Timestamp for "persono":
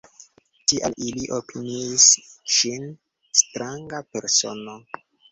4.17-4.75